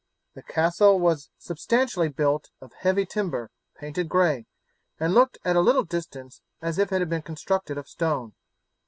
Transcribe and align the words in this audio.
The 0.33 0.41
castle 0.41 0.99
was 0.99 1.29
substantially 1.37 2.09
built 2.09 2.49
of 2.59 2.73
heavy 2.73 3.05
timber 3.05 3.51
painted 3.77 4.09
gray, 4.09 4.47
and 4.99 5.13
looked 5.13 5.37
at 5.45 5.55
a 5.55 5.61
little 5.61 5.83
distance 5.83 6.41
as 6.59 6.79
if 6.79 6.89
constructed 6.89 7.77
of 7.77 7.87
stone. 7.87 8.33